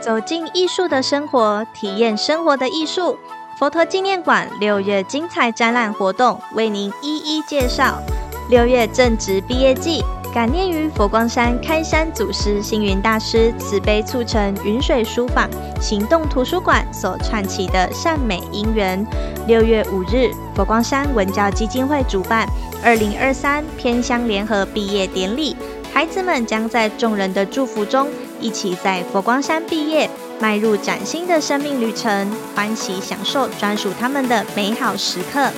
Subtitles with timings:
[0.00, 3.18] 走进艺术的生活，体验生活的艺术。
[3.58, 8.02] 佛陀纪念馆六月精彩展览活动为您一一介绍。
[8.48, 10.02] 六月正值毕业季，
[10.34, 15.48] 感念于佛光山开山祖师星云大师慈悲促成云水书坊
[15.80, 19.06] 行动图书馆所串起的善美因缘。
[19.46, 22.48] 六月五日，佛光山文教基金会主办
[22.82, 25.54] 二零二三偏乡联合毕业典礼，
[25.92, 28.08] 孩子们将在众人的祝福中，
[28.42, 35.48] 一起在佛光山毕业，迈入崭新的生命旅程，欢喜享受专属他们的美好时刻。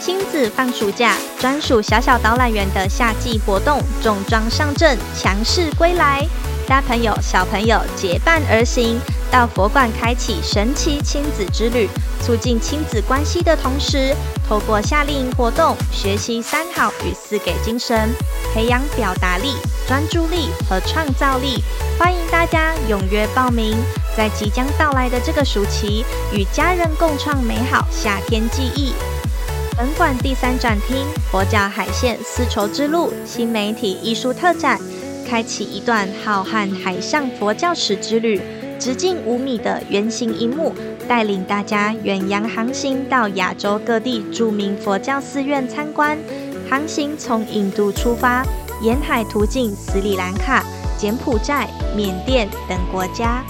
[0.00, 6.24] 亲子放暑假，专属小小导览员的夏季活动重装上阵，强势归来。
[6.68, 11.88] 大朋友小朋友结伴而行，到佛馆开启神奇亲子之旅，
[12.22, 14.14] 促进亲子关系的同时，
[14.48, 18.10] 透过夏令营活动学习三好与四给精神，
[18.52, 19.54] 培养表达力、
[19.86, 21.62] 专注力和创造力。
[21.98, 23.76] 欢迎大家踊跃报名，
[24.16, 28.92] 在即将到来的这个暑期，与家人共创美好夏天记忆。
[29.76, 34.78] 本馆第三展厅“佛教海线丝绸之路”新媒体艺术特展。
[35.28, 38.40] 开启一段浩瀚海上佛教史之旅，
[38.78, 40.72] 直径五米的圆形银幕，
[41.08, 46.16] 带领大家远洋航行到亚洲各地著名佛教寺院参观。
[46.70, 48.44] 航行从印度出发，
[48.82, 50.64] 沿海途径斯里兰卡、
[50.96, 53.42] 柬埔寨、缅甸等国家。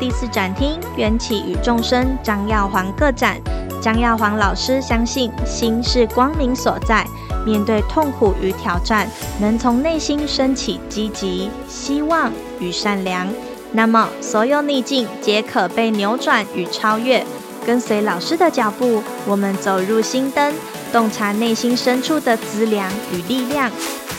[0.00, 3.40] 第四展厅缘起与众生张耀煌个展，
[3.80, 7.06] 张耀煌老师相信心是光明所在。
[7.46, 9.08] 面对痛苦与挑战，
[9.40, 12.30] 能从内心升起积极、希望
[12.60, 13.26] 与善良，
[13.72, 17.24] 那么所有逆境皆可被扭转与超越。
[17.66, 20.54] 跟随老师的脚步，我们走入心灯，
[20.90, 23.70] 洞察内心深处的资粮与力量。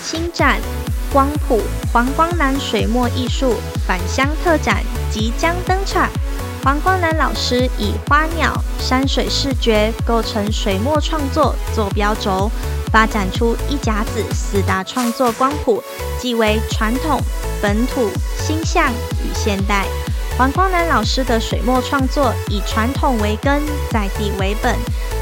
[0.03, 0.59] 新展
[1.11, 1.59] 光谱
[1.91, 3.55] 黄光南水墨艺术
[3.87, 6.07] 返乡特展即将登场。
[6.63, 12.51] 黄光南老师以花鸟、山水视觉构成水墨创作坐标轴。
[12.91, 15.83] 发展出一甲子四大创作光谱，
[16.19, 17.21] 即为传统、
[17.61, 18.09] 本土、
[18.49, 18.91] 新象
[19.23, 19.85] 与现代。
[20.35, 23.61] 黄光南老师的水墨创作以传统为根，
[23.91, 24.75] 在地为本，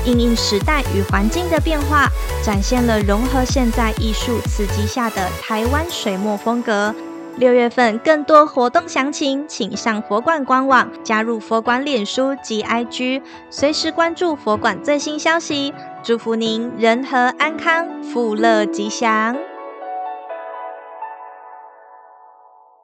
[0.06, 2.08] 应应时代与环境的变化，
[2.42, 6.96] 展现了融合现代艺术刺激下的台湾水墨风格。
[7.36, 15.74] 六月份更多活动详情，请上佛馆官网，加入佛馆脸书及 IG，随时关注佛馆最新消息。
[16.02, 19.36] 祝福您人和安康，福乐吉祥。